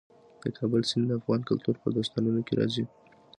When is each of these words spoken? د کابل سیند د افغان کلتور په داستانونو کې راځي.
د 0.41 0.43
کابل 0.57 0.81
سیند 0.89 1.05
د 1.09 1.11
افغان 1.19 1.41
کلتور 1.49 1.75
په 1.81 1.87
داستانونو 1.95 2.41
کې 2.47 2.53
راځي. 2.59 2.85